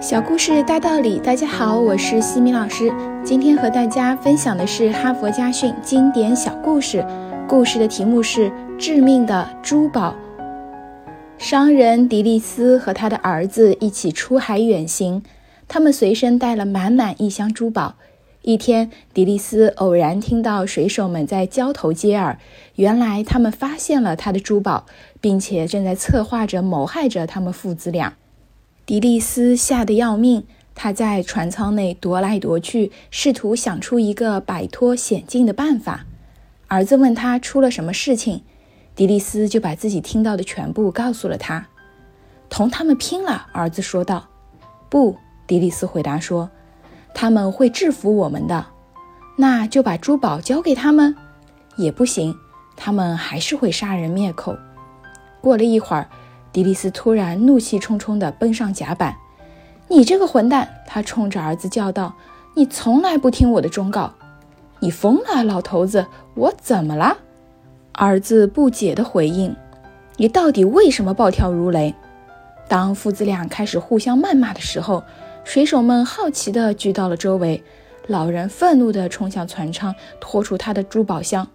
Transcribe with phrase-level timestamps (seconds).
[0.00, 2.92] 小故事大道理，大家好，我是西米老师。
[3.24, 7.04] 今天和大家分享的是哈佛家训经典小故事，
[7.48, 10.14] 故事的题目是《致命的珠宝》。
[11.38, 15.22] 商人迪利斯和他的儿子一起出海远行，
[15.66, 17.94] 他们随身带了满满一箱珠宝。
[18.42, 22.38] 一天，迪利斯偶然听到水手们在交头接耳，
[22.74, 24.84] 原来他们发现了他的珠宝，
[25.22, 28.12] 并且正在策划着谋害着他们父子俩。
[28.86, 30.44] 迪利斯吓得要命，
[30.76, 36.06] 他在船舱内踱来踱去，试图想出一个摆脱险境的办法。
[36.68, 38.42] 儿子问他出了什么事情，
[38.94, 41.66] 迪利斯就把自己听到的全部告诉了他。
[42.48, 44.28] 同他们拼了，儿子说道。
[44.88, 45.16] 不，
[45.48, 46.48] 迪利斯回答说。
[47.12, 48.66] 他们会制服我们的，
[49.36, 51.16] 那就把珠宝交给他们，
[51.76, 52.36] 也不行，
[52.76, 54.56] 他们还是会杀人灭口。
[55.40, 56.08] 过了一会儿，
[56.56, 59.14] 迪丽斯突然怒气冲冲地奔上甲板
[59.88, 62.14] ：“你这个混蛋！”他冲着儿子叫道
[62.56, 64.10] ：“你从来不听我的忠告，
[64.80, 66.06] 你疯了，老头子！
[66.34, 67.18] 我怎么了？”
[67.92, 69.54] 儿子不解地回应
[70.16, 71.94] ：“你到底为什么暴跳如雷？”
[72.66, 75.04] 当父子俩开始互相谩骂的时候。
[75.44, 77.62] 水手们好奇地聚到了周围，
[78.06, 81.46] 老人愤怒地冲向船舱，拖出他的珠宝箱。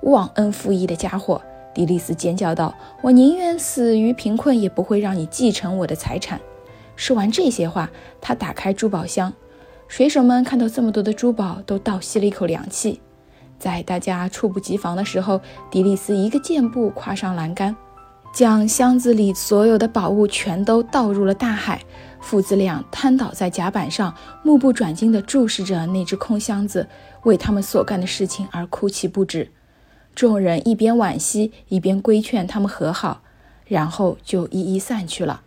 [0.00, 1.42] 忘恩负义的家伙！
[1.76, 2.74] 迪丽斯尖叫道
[3.04, 6.40] ：“我宁愿死于贫困，也不会让你继承我的财产。”
[6.96, 9.30] 说完这些话，他打开珠宝箱。
[9.86, 13.02] 水手们看到这么多的珠宝，都倒吸了一口凉气。
[13.58, 15.38] 在大家猝不及防的时候，
[15.70, 17.76] 迪丽斯一个箭步跨上栏杆。
[18.32, 21.82] 将箱子里所有的宝物全都倒入了大海。
[22.20, 26.88] 父子俩瘫倒在甲板上，目不转睛地注视着那只空箱子，
[27.24, 29.50] 为他们所干的事情而哭泣不止。
[30.16, 33.20] 众人一边惋惜，一边规劝他们和好，
[33.66, 35.42] 然后就一一散去了。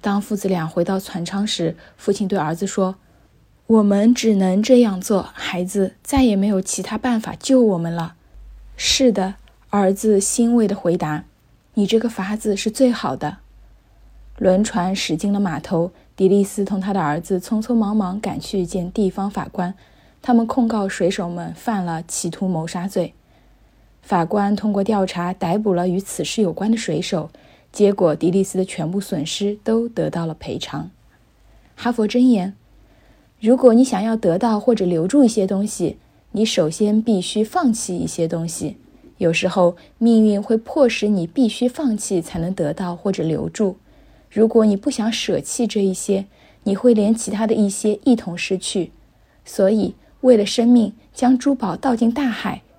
[0.00, 2.96] 当父子俩回到船舱时，父亲对儿子说
[3.68, 8.16] ：“我们只能这样做，孩子，再也没有其他办法救我们了。
[8.76, 9.36] ”“是的。”
[9.70, 11.22] 儿子欣慰地回答。
[11.74, 13.36] 你这个法子是最好的。
[14.38, 19.72] 轮船驶进了码头，迪利斯同他的儿子匆匆忙忙赶去见地方法官，
[20.20, 23.14] 他们控告水手们犯了企图谋杀罪。
[24.02, 27.30] 法官通过调查逮捕了与此事有关的水手，
[27.70, 30.90] 结果迪利斯的全部损失都得到了赔偿。
[31.76, 32.54] 哈佛箴言：
[33.40, 35.96] 如果你想要得到或者留住一些东西，
[36.32, 38.76] 你首先必须放弃一些东西。
[39.18, 43.76] 有时候，命运会迫使你必须放弃才能得到或者留住。
[44.30, 46.24] 如果你不想舍弃这一些，
[46.64, 48.92] 你会连其他的一些一同失去。
[49.44, 52.62] 所以，为了生命，将珠宝倒进大海